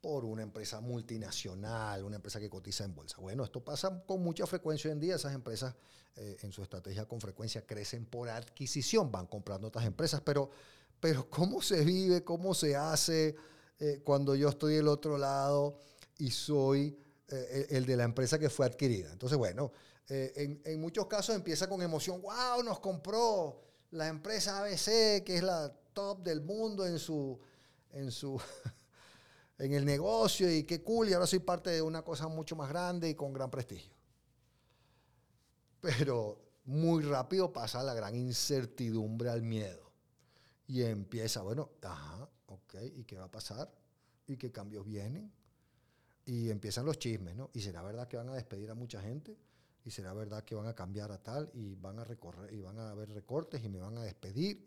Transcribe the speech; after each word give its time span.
por 0.00 0.24
una 0.24 0.42
empresa 0.42 0.80
multinacional, 0.80 2.04
una 2.04 2.16
empresa 2.16 2.40
que 2.40 2.48
cotiza 2.48 2.84
en 2.84 2.94
bolsa? 2.94 3.18
Bueno, 3.20 3.44
esto 3.44 3.62
pasa 3.62 4.02
con 4.06 4.22
mucha 4.22 4.46
frecuencia 4.46 4.88
hoy 4.88 4.92
en 4.92 5.00
día. 5.00 5.16
Esas 5.16 5.34
empresas 5.34 5.74
eh, 6.16 6.36
en 6.42 6.52
su 6.52 6.62
estrategia 6.62 7.06
con 7.06 7.20
frecuencia 7.20 7.64
crecen 7.66 8.04
por 8.06 8.28
adquisición, 8.28 9.12
van 9.12 9.26
comprando 9.26 9.68
otras 9.68 9.86
empresas, 9.86 10.20
pero, 10.22 10.50
pero 10.98 11.28
¿cómo 11.30 11.62
se 11.62 11.84
vive? 11.84 12.24
¿Cómo 12.24 12.54
se 12.54 12.76
hace 12.76 13.36
eh, 13.78 14.00
cuando 14.04 14.34
yo 14.34 14.48
estoy 14.48 14.74
del 14.74 14.88
otro 14.88 15.16
lado 15.16 15.78
y 16.18 16.30
soy 16.30 16.98
eh, 17.28 17.66
el 17.70 17.86
de 17.86 17.96
la 17.96 18.04
empresa 18.04 18.38
que 18.38 18.50
fue 18.50 18.66
adquirida? 18.66 19.12
Entonces, 19.12 19.38
bueno, 19.38 19.72
en, 20.08 20.60
en 20.64 20.80
muchos 20.80 21.06
casos 21.06 21.36
empieza 21.36 21.68
con 21.68 21.80
emoción, 21.82 22.20
wow, 22.20 22.64
nos 22.64 22.80
compró 22.80 23.62
la 23.92 24.08
empresa 24.08 24.58
ABC, 24.58 25.22
que 25.24 25.36
es 25.36 25.42
la 25.44 25.72
top 25.92 26.22
del 26.22 26.40
mundo 26.40 26.86
en 26.86 26.98
su, 26.98 27.38
en 27.92 28.10
su, 28.10 28.40
en 29.60 29.74
el 29.74 29.84
negocio 29.84 30.50
y 30.50 30.64
qué 30.64 30.82
cool, 30.82 31.08
y 31.08 31.12
ahora 31.12 31.26
soy 31.26 31.40
parte 31.40 31.70
de 31.70 31.82
una 31.82 32.02
cosa 32.02 32.28
mucho 32.28 32.56
más 32.56 32.68
grande 32.68 33.10
y 33.10 33.14
con 33.14 33.32
gran 33.32 33.50
prestigio. 33.50 33.94
Pero 35.80 36.40
muy 36.64 37.04
rápido 37.04 37.52
pasa 37.52 37.82
la 37.82 37.92
gran 37.92 38.16
incertidumbre 38.16 39.28
al 39.28 39.42
miedo. 39.42 39.92
Y 40.66 40.82
empieza, 40.82 41.42
bueno, 41.42 41.70
ajá, 41.82 42.28
ok, 42.46 42.74
¿y 42.96 43.04
qué 43.04 43.18
va 43.18 43.24
a 43.24 43.30
pasar? 43.30 43.70
¿Y 44.26 44.36
qué 44.36 44.50
cambios 44.50 44.86
vienen? 44.86 45.30
Y 46.24 46.48
empiezan 46.48 46.86
los 46.86 46.98
chismes, 46.98 47.34
¿no? 47.36 47.50
¿Y 47.52 47.60
será 47.60 47.82
verdad 47.82 48.08
que 48.08 48.16
van 48.16 48.28
a 48.30 48.34
despedir 48.34 48.70
a 48.70 48.74
mucha 48.74 49.02
gente? 49.02 49.36
¿Y 49.84 49.90
será 49.90 50.14
verdad 50.14 50.44
que 50.44 50.54
van 50.54 50.68
a 50.68 50.74
cambiar 50.74 51.12
a 51.12 51.22
tal? 51.22 51.50
¿Y 51.52 51.74
van 51.74 51.98
a 51.98 52.04
recorrer, 52.04 52.52
y 52.54 52.60
van 52.60 52.78
a 52.78 52.90
haber 52.90 53.10
recortes 53.10 53.62
y 53.62 53.68
me 53.68 53.80
van 53.80 53.98
a 53.98 54.02
despedir? 54.02 54.66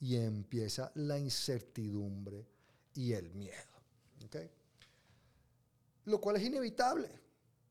Y 0.00 0.16
empieza 0.16 0.92
la 0.96 1.18
incertidumbre 1.18 2.46
y 2.94 3.12
el 3.12 3.30
miedo. 3.30 3.75
Lo 6.04 6.20
cual 6.20 6.36
es 6.36 6.42
inevitable. 6.42 7.08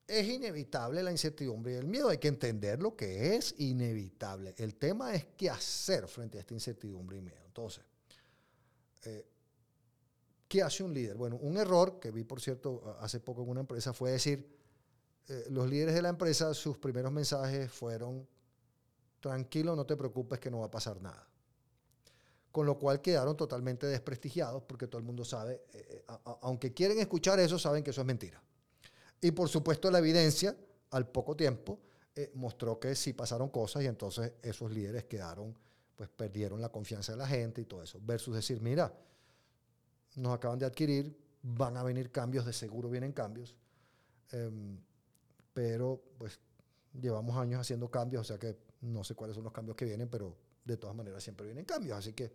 Es 0.08 0.28
inevitable 0.28 1.02
la 1.02 1.12
incertidumbre 1.12 1.74
y 1.74 1.76
el 1.78 1.88
miedo. 1.88 2.10
Hay 2.10 2.20
que 2.20 2.28
entender 2.28 2.82
lo 2.82 2.96
que 2.96 3.36
es 3.36 3.56
inevitable. 3.58 4.54
El 4.58 4.76
tema 4.76 5.16
es 5.16 5.26
qué 5.38 5.50
hacer 5.50 6.08
frente 6.08 6.38
a 6.38 6.42
esta 6.42 6.54
incertidumbre 6.54 7.18
y 7.18 7.22
miedo. 7.22 7.42
Entonces, 7.46 7.84
eh, 9.06 9.26
¿qué 10.48 10.62
hace 10.62 10.84
un 10.84 10.94
líder? 10.94 11.16
Bueno, 11.16 11.38
un 11.38 11.58
error 11.58 12.00
que 12.00 12.12
vi, 12.12 12.24
por 12.24 12.40
cierto, 12.40 12.98
hace 13.00 13.20
poco 13.20 13.42
en 13.42 13.50
una 13.50 13.62
empresa 13.62 13.94
fue 13.94 14.12
decir, 14.12 14.48
eh, 15.28 15.46
los 15.50 15.68
líderes 15.68 15.96
de 15.96 16.04
la 16.04 16.10
empresa, 16.10 16.54
sus 16.54 16.78
primeros 16.78 17.12
mensajes 17.12 17.72
fueron, 17.72 18.28
tranquilo, 19.20 19.76
no 19.76 19.86
te 19.86 19.96
preocupes 19.96 20.40
que 20.40 20.52
no 20.52 20.60
va 20.60 20.68
a 20.68 20.72
pasar 20.72 21.02
nada 21.02 21.28
con 22.56 22.66
lo 22.66 22.80
cual 22.80 23.02
quedaron 23.02 23.36
totalmente 23.36 23.86
desprestigiados 23.86 24.64
porque 24.64 24.88
todo 24.88 24.98
el 24.98 25.04
mundo 25.04 25.26
sabe, 25.26 25.64
eh, 25.74 26.06
eh, 26.08 26.16
aunque 26.40 26.74
quieren 26.74 26.98
escuchar 27.00 27.38
eso, 27.38 27.60
saben 27.60 27.84
que 27.84 27.90
eso 27.90 28.00
es 28.00 28.08
mentira. 28.08 28.42
Y 29.20 29.32
por 29.32 29.50
supuesto 29.50 29.92
la 29.92 30.00
evidencia, 30.00 30.56
al 30.92 31.06
poco 31.06 31.36
tiempo, 31.36 31.82
eh, 32.16 32.32
mostró 32.36 32.80
que 32.80 32.96
sí 32.96 33.12
pasaron 33.12 33.50
cosas 33.50 33.84
y 33.84 33.88
entonces 33.88 34.32
esos 34.42 34.72
líderes 34.72 35.04
quedaron, 35.04 35.54
pues 35.98 36.08
perdieron 36.08 36.62
la 36.62 36.70
confianza 36.70 37.12
de 37.12 37.18
la 37.18 37.28
gente 37.28 37.60
y 37.60 37.66
todo 37.66 37.84
eso. 37.84 38.00
Versus 38.02 38.34
decir, 38.34 38.62
mira, 38.62 38.90
nos 40.16 40.34
acaban 40.34 40.58
de 40.58 40.66
adquirir, 40.66 41.14
van 41.42 41.76
a 41.76 41.84
venir 41.84 42.10
cambios, 42.10 42.46
de 42.46 42.54
seguro 42.54 42.90
vienen 42.90 43.12
cambios, 43.12 43.54
em, 44.32 44.80
pero 45.54 46.02
pues 46.18 46.40
llevamos 46.94 47.36
años 47.36 47.60
haciendo 47.60 47.92
cambios, 47.92 48.22
o 48.22 48.24
sea 48.24 48.40
que 48.40 48.58
no 48.80 49.04
sé 49.04 49.14
cuáles 49.14 49.36
son 49.36 49.44
los 49.44 49.52
cambios 49.52 49.76
que 49.76 49.84
vienen, 49.84 50.08
pero 50.08 50.45
de 50.66 50.78
todas 50.78 50.96
maneras 50.96 51.24
siempre 51.24 51.46
vienen 51.46 51.64
cambios, 51.64 51.98
así 51.98 52.14
que 52.14 52.32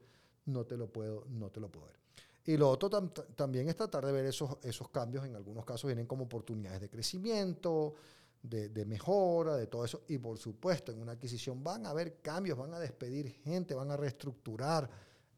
no 0.47 0.65
te 0.65 0.77
lo 0.77 0.91
puedo, 0.91 1.27
no 1.29 1.51
te 1.51 1.61
lo 1.61 1.71
puedo 1.71 1.87
ver. 1.87 2.01
Y 2.45 2.57
lo 2.57 2.71
otro 2.71 2.89
también 3.37 3.69
es 3.69 3.77
tratar 3.77 4.07
de 4.07 4.13
ver 4.13 4.25
esos, 4.25 4.57
esos 4.63 4.89
cambios, 4.89 5.27
en 5.27 5.37
algunos 5.37 5.65
casos 5.65 5.89
vienen 5.89 6.07
como 6.07 6.25
oportunidades 6.25 6.81
de 6.81 6.89
crecimiento, 6.89 7.95
de, 8.43 8.85
mejora, 8.87 9.57
de 9.57 9.67
todo 9.67 9.85
eso. 9.85 10.05
Y 10.09 10.19
por 10.19 10.39
supuesto, 10.39 10.91
en 10.91 11.01
una 11.01 11.13
adquisición 11.13 11.63
van 11.63 11.87
a 11.87 11.91
haber 11.91 12.21
cambios, 12.23 12.57
van 12.57 12.73
a 12.73 12.79
despedir 12.79 13.29
gente, 13.45 13.75
van 13.75 13.91
a 13.91 13.97
reestructurar, 13.97 14.89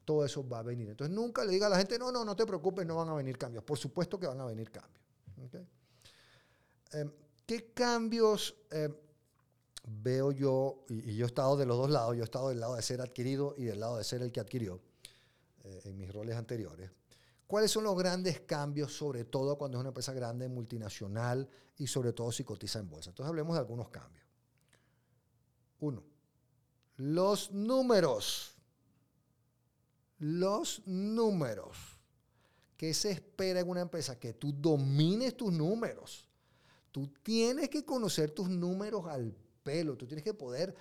todo 0.05 0.25
eso 0.25 0.49
va 0.49 0.61
a 0.61 0.63
venir. 0.63 0.91
Entonces 0.91 1.15
nunca 1.15 1.45
le 1.45 1.53
diga 1.53 1.67
a 1.67 1.71
la 1.71 1.79
gente, 1.79 1.99
no, 1.99 2.13
no, 2.13 2.25
no 2.25 2.37
te 2.37 2.47
preocupes, 2.47 2.87
no 2.87 2.97
van 2.97 3.09
a 3.09 3.15
venir 3.15 3.37
cambios. 3.37 3.65
Por 3.65 3.79
supuesto 3.79 4.19
que 4.19 4.27
van 4.27 4.41
a 4.41 4.45
venir 4.45 4.71
cambios. 4.71 5.03
Em, 6.93 7.11
¿Qué 7.45 7.73
cambios 7.73 8.55
em, 8.71 8.95
veo 9.85 10.33
yo, 10.33 10.85
y, 10.89 11.15
yo 11.15 11.25
he 11.25 11.29
estado 11.29 11.57
de 11.57 11.67
los 11.67 11.77
dos 11.77 11.91
lados, 11.91 12.17
yo 12.17 12.23
he 12.23 12.25
estado 12.25 12.49
del 12.49 12.61
lado 12.61 12.77
de 12.77 12.83
ser 12.83 13.01
adquirido 13.01 13.55
y 13.57 13.65
del 13.65 13.81
lado 13.81 13.97
de 13.97 14.05
ser 14.05 14.23
el 14.23 14.33
que 14.33 14.41
adquirió 14.41 14.81
eh, 15.65 15.83
en 15.85 15.97
mis 15.97 16.13
roles 16.13 16.37
anteriores. 16.37 16.91
¿Cuáles 17.47 17.71
son 17.71 17.85
los 17.85 17.97
grandes 17.97 18.41
cambios, 18.41 18.97
sobre 18.97 19.25
todo 19.25 19.59
cuando 19.59 19.77
es 19.77 19.81
una 19.81 19.91
empresa 19.91 20.13
grande, 20.13 20.49
multinacional 20.49 21.49
y 21.77 21.87
sobre 21.87 22.13
todo 22.13 22.33
si 22.33 22.45
cotiza 22.45 22.79
en 22.79 22.89
bolsa? 22.89 23.11
Entonces 23.11 23.29
hablemos 23.29 23.55
de 23.55 23.61
algunos 23.61 23.89
cambios. 23.91 24.25
Uno, 25.81 26.03
los 26.97 27.51
números. 27.51 28.57
Los 30.19 30.87
números. 30.87 31.77
¿Qué 32.77 32.95
se 32.95 33.11
espera 33.11 33.61
en 33.61 33.69
una 33.69 33.83
empresa? 33.83 34.19
Que 34.19 34.35
tú 34.35 34.53
domines 34.53 35.37
tus 35.37 35.53
números. 35.53 36.27
Tú 36.91 37.09
tienes 37.23 37.69
que 37.69 37.85
conocer 37.85 38.31
tus 38.31 38.49
números 38.49 39.07
al 39.07 39.37
pelo. 39.63 39.97
Tú 39.97 40.07
tienes 40.07 40.25
que 40.25 40.35
poder 40.35 40.75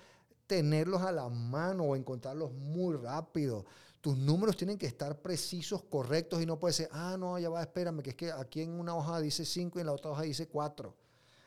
tenerlos 0.46 1.02
a 1.02 1.12
la 1.12 1.28
mano 1.28 1.84
o 1.84 1.96
encontrarlos 1.96 2.52
muy 2.52 2.96
rápido. 2.96 3.64
Tus 4.00 4.18
números 4.18 4.56
tienen 4.56 4.78
que 4.78 4.86
estar 4.86 5.20
precisos, 5.22 5.82
correctos 5.84 6.42
y 6.42 6.46
no 6.46 6.58
puede 6.58 6.74
ser, 6.74 6.88
ah, 6.92 7.16
no, 7.18 7.38
ya 7.38 7.48
va, 7.48 7.62
espérame, 7.62 8.02
que 8.02 8.10
es 8.10 8.16
que 8.16 8.32
aquí 8.32 8.62
en 8.62 8.70
una 8.70 8.96
hoja 8.96 9.20
dice 9.20 9.44
5 9.44 9.78
y 9.78 9.80
en 9.80 9.86
la 9.86 9.92
otra 9.92 10.10
hoja 10.10 10.22
dice 10.22 10.48
4. 10.48 10.94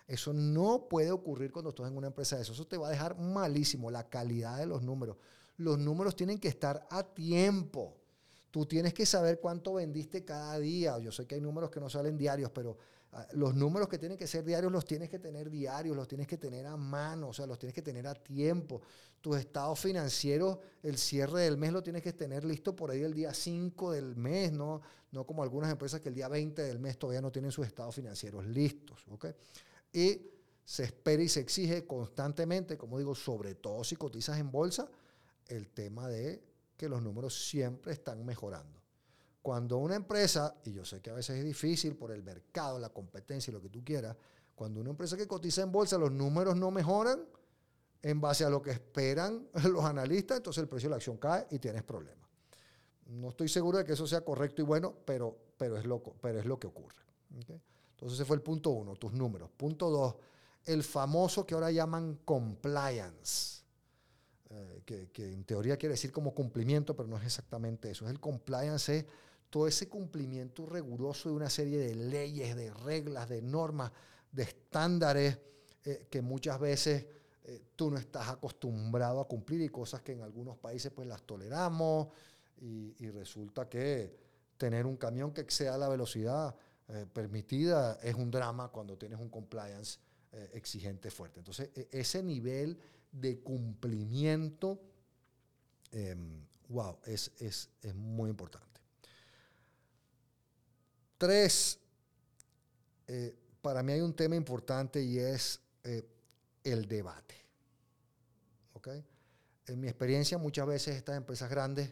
Eso 0.08 0.34
no 0.34 0.88
puede 0.88 1.12
ocurrir 1.12 1.52
cuando 1.52 1.70
estás 1.70 1.88
en 1.88 1.98
una 1.98 2.08
empresa 2.08 2.36
de 2.36 2.44
eso. 2.44 2.54
Eso 2.54 2.68
te 2.68 2.78
va 2.78 2.88
a 2.88 2.92
dejar 2.92 3.18
malísimo 3.18 3.90
la 3.90 4.08
calidad 4.08 4.58
de 4.58 4.68
los 4.68 4.84
números. 4.84 5.18
Los 5.58 5.80
números 5.80 6.16
tienen 6.16 6.40
que 6.40 6.48
estar 6.48 6.88
a 6.90 7.04
tiempo. 7.04 7.98
Tú 8.52 8.66
tienes 8.66 8.94
que 8.94 9.06
saber 9.06 9.40
cuánto 9.40 9.74
vendiste 9.74 10.24
cada 10.24 10.58
día. 10.60 10.98
Yo 11.00 11.12
sé 11.12 11.26
que 11.26 11.36
hay 11.36 11.42
números 11.42 11.70
que 11.72 11.80
no 11.80 11.90
salen 11.90 12.18
diarios, 12.18 12.52
pero 12.52 12.78
los 13.34 13.56
números 13.56 13.88
que 13.88 13.98
tienen 13.98 14.18
que 14.18 14.28
ser 14.28 14.44
diarios 14.44 14.72
los 14.72 14.86
tienes 14.86 15.10
que 15.10 15.20
tener 15.20 15.50
diarios, 15.50 15.96
los 15.96 16.08
tienes 16.08 16.28
que 16.28 16.38
tener 16.38 16.66
a 16.66 16.76
mano, 16.76 17.30
o 17.30 17.34
sea, 17.34 17.46
los 17.46 17.58
tienes 17.58 17.74
que 17.74 17.82
tener 17.82 18.06
a 18.08 18.14
tiempo. 18.14 18.82
Tus 19.22 19.38
estados 19.38 19.80
financieros, 19.80 20.60
el 20.84 20.98
cierre 20.98 21.42
del 21.42 21.58
mes 21.58 21.72
lo 21.72 21.82
tienes 21.82 22.02
que 22.02 22.14
tener 22.14 22.44
listo 22.44 22.76
por 22.76 22.92
ahí 22.92 23.02
el 23.02 23.14
día 23.14 23.34
5 23.34 23.92
del 23.92 24.16
mes, 24.16 24.52
¿no? 24.52 24.82
No 25.12 25.26
como 25.26 25.44
algunas 25.44 25.72
empresas 25.72 26.02
que 26.02 26.10
el 26.10 26.16
día 26.16 26.28
20 26.28 26.62
del 26.62 26.80
mes 26.80 27.00
todavía 27.00 27.22
no 27.22 27.32
tienen 27.32 27.52
sus 27.52 27.66
estados 27.66 27.96
financieros 27.96 28.46
listos, 28.46 29.06
¿ok? 29.10 29.28
Y 29.94 30.22
se 30.66 30.84
espera 30.84 31.24
y 31.24 31.30
se 31.30 31.40
exige 31.40 31.86
constantemente, 31.86 32.78
como 32.78 32.98
digo, 32.98 33.16
sobre 33.16 33.56
todo 33.56 33.84
si 33.84 33.96
cotizas 33.96 34.40
en 34.40 34.52
bolsa, 34.52 34.90
el 35.48 35.70
tema 35.70 36.10
de 36.10 36.44
que 36.76 36.90
los 36.90 37.02
números 37.02 37.48
siempre 37.48 37.94
están 37.94 38.26
mejorando. 38.26 38.85
Cuando 39.46 39.78
una 39.78 39.94
empresa, 39.94 40.56
y 40.64 40.72
yo 40.72 40.84
sé 40.84 41.02
que 41.02 41.12
a 41.12 41.14
veces 41.14 41.38
es 41.38 41.46
difícil 41.46 41.96
por 41.96 42.10
el 42.10 42.24
mercado, 42.24 42.80
la 42.80 42.90
competencia 42.90 43.52
y 43.52 43.54
lo 43.54 43.62
que 43.62 43.70
tú 43.70 43.84
quieras, 43.86 44.18
cuando 44.56 44.82
una 44.82 44.90
empresa 44.90 45.16
que 45.16 45.28
cotiza 45.28 45.62
en 45.62 45.72
bolsa 45.72 46.00
los 46.00 46.12
números 46.12 46.56
no 46.56 46.72
mejoran 46.72 47.24
en 48.02 48.20
base 48.20 48.44
a 48.44 48.50
lo 48.50 48.60
que 48.60 48.72
esperan 48.72 49.48
los 49.72 49.86
analistas, 49.86 50.38
entonces 50.38 50.64
el 50.64 50.68
precio 50.68 50.90
de 50.90 50.92
la 50.94 50.96
acción 50.96 51.18
cae 51.18 51.46
y 51.52 51.60
tienes 51.60 51.84
problemas. 51.84 52.28
No 53.06 53.30
estoy 53.30 53.48
seguro 53.48 53.78
de 53.78 53.86
que 53.86 53.94
eso 53.94 54.08
sea 54.08 54.22
correcto 54.22 54.64
y 54.64 54.66
bueno, 54.66 54.96
pero, 55.06 55.38
pero, 55.60 55.78
es, 55.78 55.86
lo, 55.86 56.02
pero 56.02 56.40
es 56.40 56.46
lo 56.48 56.58
que 56.58 56.66
ocurre. 56.66 57.04
Entonces 57.30 58.18
ese 58.18 58.26
fue 58.26 58.38
el 58.38 58.42
punto 58.42 58.72
uno, 58.72 58.96
tus 58.96 59.14
números. 59.14 59.52
Punto 59.56 59.92
dos, 59.92 60.16
el 60.64 60.82
famoso 60.82 61.46
que 61.46 61.54
ahora 61.54 61.70
llaman 61.70 62.16
compliance. 62.26 63.64
Eh, 64.50 64.82
que, 64.86 65.32
en 65.32 65.44
teoría 65.44 65.78
quiere 65.78 65.94
decir 65.94 66.12
como 66.12 66.34
cumplimiento, 66.34 66.96
pero 66.96 67.08
no 67.08 67.18
es 67.18 67.26
exactamente 67.26 67.92
eso. 67.92 68.06
Es 68.06 68.12
el 68.12 68.20
compliance, 68.20 69.06
todo 69.50 69.68
ese 69.68 69.88
cumplimiento 69.88 70.66
riguroso 70.66 71.30
de 71.30 71.36
una 71.36 71.50
serie 71.50 71.78
de 71.78 71.96
leyes, 71.96 72.56
de 72.56 72.74
reglas, 72.74 73.30
de 73.30 73.42
normas, 73.42 73.92
de 74.32 74.44
estándares 74.44 75.40
eh, 75.84 76.08
que 76.10 76.22
muchas 76.22 76.60
veces 76.60 77.06
eh, 77.44 77.62
tú 77.76 77.92
no 77.92 77.98
estás 77.98 78.28
acostumbrado 78.30 79.22
a 79.22 79.28
cumplir 79.28 79.62
y 79.62 79.70
cosas 79.70 80.02
que 80.02 80.14
en 80.14 80.22
algunos 80.22 80.58
países 80.58 80.92
pues 80.92 81.08
las 81.08 81.22
toleramos 81.22 82.08
y, 82.60 83.10
resulta 83.12 83.70
que 83.70 84.18
tener 84.58 84.86
un 84.86 84.98
camión 84.98 85.32
que 85.32 85.42
exceda 85.42 85.78
la 85.78 85.88
velocidad 85.88 86.56
eh, 86.88 87.06
permitida, 87.12 88.00
es 88.02 88.16
un 88.16 88.32
drama 88.32 88.70
cuando 88.70 88.98
tienes 88.98 89.20
un 89.20 89.30
compliance 89.30 90.00
exigente 90.52 91.10
fuerte. 91.12 91.40
Entonces, 91.40 91.70
e, 91.76 91.88
ese 91.92 92.22
nivel 92.22 92.78
de 93.10 93.40
cumplimiento, 93.40 94.82
em, 95.92 96.46
wow, 96.68 96.98
es, 97.06 97.32
es, 97.38 97.70
es 97.82 97.96
muy 97.96 98.30
importante. 98.30 98.75
Tres, 101.26 101.80
eh, 103.08 103.36
para 103.60 103.82
mí 103.82 103.94
hay 103.94 104.02
un 104.02 104.14
tema 104.14 104.36
importante 104.36 105.02
y 105.02 105.18
es 105.18 105.60
el 106.64 106.88
debate. 106.88 107.34
En 109.66 109.80
mi 109.80 109.88
experiencia, 109.88 110.38
muchas 110.38 110.68
veces 110.68 110.96
estas 110.96 111.18
empresas 111.18 111.50
grandes, 111.50 111.92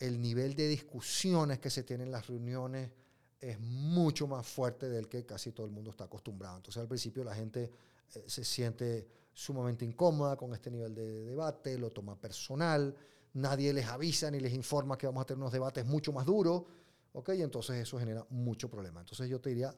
el 0.00 0.20
nivel 0.20 0.56
de 0.56 0.66
discusiones 0.66 1.60
que 1.60 1.70
se 1.70 1.84
tienen 1.84 2.08
en 2.08 2.12
las 2.12 2.26
reuniones, 2.26 2.90
es 3.38 3.60
mucho 3.60 4.26
más 4.26 4.44
fuerte 4.44 4.88
del 4.88 5.08
que 5.08 5.24
casi 5.24 5.52
todo 5.52 5.64
el 5.64 5.70
mundo 5.70 5.92
está 5.92 6.04
acostumbrado. 6.04 6.56
Entonces 6.56 6.80
al 6.80 6.88
principio 6.88 7.22
la 7.22 7.36
gente 7.36 7.70
eh, 8.16 8.24
se 8.26 8.42
siente 8.42 9.06
sumamente 9.32 9.84
incómoda 9.84 10.36
con 10.36 10.52
este 10.52 10.68
nivel 10.68 10.96
de 10.96 11.26
debate, 11.26 11.78
lo 11.78 11.90
toma 11.90 12.20
personal, 12.20 12.92
nadie 13.34 13.72
les 13.72 13.86
avisa 13.86 14.32
ni 14.32 14.40
les 14.40 14.52
informa 14.52 14.98
que 14.98 15.06
vamos 15.06 15.22
a 15.22 15.26
tener 15.26 15.38
unos 15.38 15.52
debates 15.52 15.86
mucho 15.86 16.12
más 16.12 16.26
duros, 16.26 16.64
¿ok? 17.12 17.30
Entonces 17.30 17.76
eso 17.76 17.98
genera 17.98 18.26
mucho 18.30 18.68
problema. 18.68 19.00
Entonces 19.00 19.28
yo 19.28 19.40
te 19.40 19.50
diría 19.50 19.74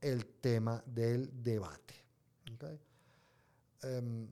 el 0.00 0.26
tema 0.26 0.82
del 0.86 1.42
debate, 1.42 1.94
em, 3.82 4.28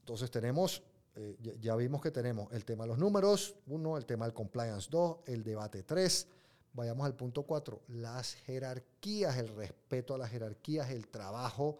entonces 0.00 0.30
tenemos, 0.30 0.82
eh, 1.14 1.36
ya, 1.60 1.76
vimos 1.76 2.00
que 2.00 2.10
tenemos 2.10 2.50
el 2.52 2.64
tema 2.64 2.84
de 2.84 2.88
los 2.88 2.98
números, 2.98 3.56
uno, 3.66 3.98
el 3.98 4.06
tema 4.06 4.24
del 4.24 4.32
compliance, 4.32 4.88
dos, 4.90 5.18
el 5.26 5.42
debate, 5.44 5.82
tres, 5.82 6.28
Vayamos 6.78 7.06
al 7.06 7.14
punto 7.14 7.42
4, 7.42 7.82
las 7.88 8.34
jerarquías, 8.34 9.36
el 9.36 9.48
respeto 9.48 10.14
a 10.14 10.18
las 10.18 10.30
jerarquías, 10.30 10.90
el 10.90 11.08
trabajo, 11.08 11.78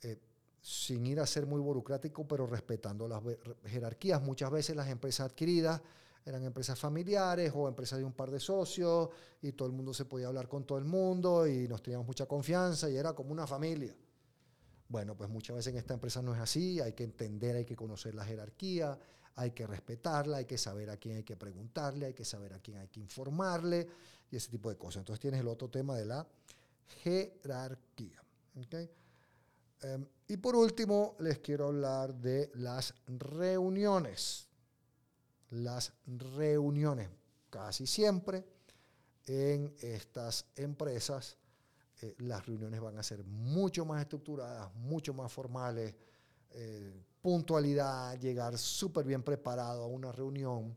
eh, 0.00 0.18
sin 0.62 1.06
ir 1.06 1.20
a 1.20 1.26
ser 1.26 1.44
muy 1.44 1.60
burocrático, 1.60 2.26
pero 2.26 2.46
respetando 2.46 3.06
las 3.06 3.22
jerarquías. 3.66 4.22
Muchas 4.22 4.50
veces 4.50 4.76
las 4.76 4.88
empresas 4.88 5.26
adquiridas 5.26 5.82
eran 6.24 6.42
empresas 6.44 6.78
familiares 6.78 7.52
o 7.54 7.68
empresas 7.68 7.98
de 7.98 8.04
un 8.04 8.12
par 8.12 8.30
de 8.30 8.40
socios 8.40 9.10
y 9.42 9.52
todo 9.52 9.68
el 9.68 9.74
mundo 9.74 9.92
se 9.92 10.06
podía 10.06 10.28
hablar 10.28 10.48
con 10.48 10.64
todo 10.64 10.78
el 10.78 10.84
mundo 10.84 11.46
y 11.46 11.68
nos 11.68 11.82
teníamos 11.82 12.06
mucha 12.06 12.26
confianza 12.26 12.88
y 12.88 12.96
era 12.96 13.12
como 13.12 13.32
una 13.32 13.46
familia. 13.46 13.94
Bueno, 14.88 15.16
pues 15.16 15.28
muchas 15.28 15.56
veces 15.56 15.72
en 15.72 15.78
esta 15.78 15.94
empresa 15.94 16.22
no 16.22 16.34
es 16.34 16.40
así, 16.40 16.80
hay 16.80 16.92
que 16.92 17.04
entender, 17.04 17.56
hay 17.56 17.64
que 17.64 17.76
conocer 17.76 18.14
la 18.14 18.24
jerarquía, 18.24 18.98
hay 19.36 19.50
que 19.50 19.66
respetarla, 19.66 20.38
hay 20.38 20.44
que 20.44 20.58
saber 20.58 20.90
a 20.90 20.96
quién 20.96 21.16
hay 21.16 21.24
que 21.24 21.36
preguntarle, 21.36 22.06
hay 22.06 22.14
que 22.14 22.24
saber 22.24 22.54
a 22.54 22.60
quién 22.60 22.78
hay 22.78 22.88
que 22.88 23.00
informarle 23.00 23.88
y 24.30 24.36
ese 24.36 24.50
tipo 24.50 24.70
de 24.70 24.76
cosas. 24.76 25.00
Entonces 25.00 25.20
tienes 25.20 25.40
el 25.40 25.48
otro 25.48 25.68
tema 25.68 25.96
de 25.96 26.06
la 26.06 26.26
jerarquía. 27.02 28.22
Em, 29.80 30.06
y 30.28 30.36
por 30.36 30.56
último, 30.56 31.16
les 31.18 31.38
quiero 31.40 31.66
hablar 31.66 32.14
de 32.14 32.50
las 32.54 32.94
reuniones. 33.06 34.48
Las 35.54 35.92
reuniones, 36.06 37.08
casi 37.48 37.86
siempre 37.86 38.44
en 39.26 39.72
estas 39.80 40.46
empresas, 40.56 41.36
eh, 42.02 42.16
las 42.18 42.44
reuniones 42.44 42.80
van 42.80 42.98
a 42.98 43.02
ser 43.02 43.22
mucho 43.22 43.84
más 43.84 44.02
estructuradas, 44.02 44.74
mucho 44.74 45.14
más 45.14 45.32
formales, 45.32 45.94
eh, 46.50 46.92
puntualidad, 47.22 48.18
llegar 48.18 48.58
súper 48.58 49.06
bien 49.06 49.22
preparado 49.22 49.84
a 49.84 49.86
una 49.86 50.10
reunión. 50.10 50.76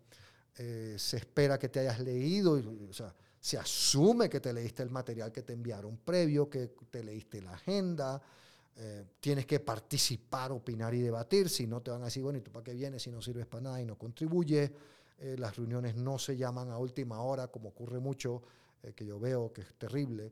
Eh, 0.56 0.96
se 0.98 1.18
espera 1.18 1.58
que 1.58 1.70
te 1.70 1.80
hayas 1.80 2.00
leído, 2.00 2.54
o 2.90 2.94
sea, 2.94 3.14
se 3.40 3.58
asume 3.58 4.30
que 4.30 4.40
te 4.40 4.54
leíste 4.54 4.84
el 4.84 4.92
material 4.92 5.32
que 5.32 5.42
te 5.42 5.54
enviaron 5.54 5.98
previo, 5.98 6.50
que 6.50 6.68
te 6.90 7.04
leíste 7.04 7.42
la 7.42 7.54
agenda. 7.54 8.22
Eh, 8.80 9.06
tienes 9.20 9.46
que 9.46 9.60
participar, 9.60 10.52
opinar 10.52 10.94
y 10.94 11.02
debatir. 11.02 11.50
Si 11.50 11.66
no, 11.66 11.82
te 11.82 11.92
van 11.92 12.02
a 12.04 12.06
decir, 12.06 12.24
bueno, 12.24 12.40
¿y 12.40 12.42
tú 12.42 12.52
para 12.52 12.64
qué 12.64 12.74
vienes 12.74 13.04
si 13.04 13.12
no 13.12 13.22
sirves 13.22 13.48
para 13.48 13.62
nada 13.62 13.82
y 13.82 13.86
no 13.86 13.98
contribuyes? 13.98 14.72
las 15.20 15.56
reuniones 15.56 15.96
no 15.96 16.20
se 16.20 16.38
llaman 16.38 16.70
a 16.70 16.78
última 16.78 17.22
hora, 17.22 17.48
como 17.48 17.70
ocurre 17.70 18.00
mucho, 18.00 18.44
que 18.96 19.04
yo 19.04 19.20
veo 19.20 19.52
que 19.52 19.62
es 19.62 19.74
terrible. 19.74 20.32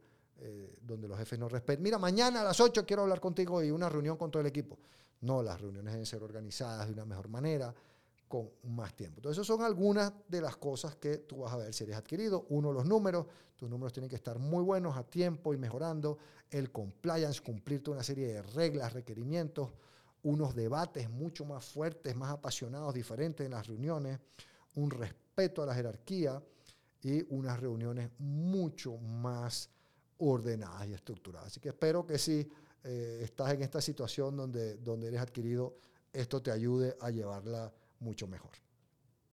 donde 0.80 1.07
los 1.07 1.18
jefes 1.18 1.39
no 1.39 1.50
respetan. 1.50 1.81
Mira, 1.81 1.97
mañana 1.97 2.42
a 2.42 2.44
las 2.44 2.59
8 2.59 2.86
quiero 2.86 3.01
hablar 3.01 3.19
contigo 3.19 3.63
y 3.63 3.71
una 3.71 3.89
reunión 3.89 4.15
con 4.15 4.30
todo 4.30 4.42
el 4.42 4.47
equipo. 4.47 4.77
No, 5.21 5.42
las 5.42 5.59
reuniones 5.59 5.92
deben 5.94 6.06
ser 6.06 6.21
organizadas 6.21 6.86
de 6.86 6.94
una 6.94 7.03
mejor 7.03 7.30
manera, 7.30 7.74
con 8.27 8.50
más 8.63 8.95
tiempo. 8.95 9.19
Entonces, 9.19 9.38
esas 9.38 9.48
son 9.48 9.63
algunas 9.63 10.12
de 10.27 10.42
las 10.42 10.57
cosas 10.57 10.95
que 10.95 11.19
tú 11.19 11.39
vas 11.39 11.54
a 11.54 11.57
ver 11.57 11.74
si 11.74 11.83
eres 11.83 11.95
adquirido. 11.95 12.45
Uno, 12.50 12.72
los 12.72 12.86
números. 12.86 13.25
Tus 13.56 13.69
números 13.69 13.94
tienen 13.94 14.10
que 14.10 14.16
estar 14.16 14.39
muy 14.39 14.63
buenos 14.63 14.98
a 14.98 15.04
tiempo 15.04 15.54
y 15.54 15.57
mejorando. 15.57 16.18
El 16.50 16.72
compliance, 16.72 17.42
cumplirte 17.42 17.92
una 17.92 18.04
serie 18.04 18.27
de 18.27 18.42
reglas, 18.42 18.94
requerimientos. 18.94 19.72
Unos 20.24 20.56
debates 20.56 21.10
mucho 21.10 21.45
más 21.45 21.66
fuertes, 21.66 22.16
más 22.16 22.31
apasionados, 22.31 22.94
diferentes 22.94 23.45
en 23.45 23.51
las 23.51 23.68
reuniones. 23.68 24.19
Un 24.75 24.89
respeto 24.92 25.62
a 25.62 25.66
la 25.66 25.75
jerarquía 25.75 26.42
y 27.01 27.24
unas 27.33 27.60
reuniones 27.60 28.10
mucho 28.18 28.98
más 28.98 29.69
ordenadas 30.18 30.88
y 30.88 30.94
estructuradas. 30.94 31.48
Así 31.48 31.60
que 31.60 31.69
espero 31.69 32.06
que 32.06 32.18
sí 32.18 32.50
eh, 32.83 33.21
estás 33.24 33.54
en 33.54 33.62
esta 33.62 33.80
situación 33.81 34.36
donde, 34.36 34.78
donde 34.78 35.07
eres 35.07 35.21
adquirido, 35.21 35.78
esto 36.12 36.42
te 36.42 36.51
ayude 36.51 36.95
a 37.01 37.10
llevarla 37.12 37.71
mucho 38.00 38.27
mejor. 38.27 38.64